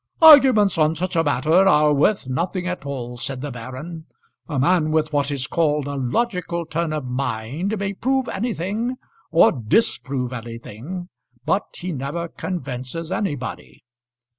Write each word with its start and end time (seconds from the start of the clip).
"Arguments 0.23 0.79
on 0.79 0.95
such 0.95 1.15
a 1.15 1.23
matter 1.23 1.53
are 1.67 1.93
worth 1.93 2.27
nothing 2.27 2.65
at 2.65 2.87
all," 2.87 3.19
said 3.19 3.41
the 3.41 3.51
baron. 3.51 4.07
"A 4.47 4.57
man 4.57 4.89
with 4.89 5.13
what 5.13 5.29
is 5.29 5.45
called 5.45 5.85
a 5.85 5.93
logical 5.95 6.65
turn 6.65 6.91
of 6.91 7.05
mind 7.05 7.77
may 7.77 7.93
prove 7.93 8.27
anything 8.27 8.97
or 9.29 9.51
disprove 9.51 10.33
anything; 10.33 11.07
but 11.45 11.65
he 11.77 11.91
never 11.91 12.27
convinces 12.29 13.11
anybody. 13.11 13.83